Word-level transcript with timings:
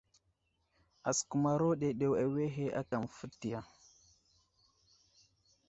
Asəkumaro 1.09 1.67
ɗeɗew 1.79 2.13
awehe 2.23 2.65
aka 2.79 2.95
məfətay. 3.01 3.65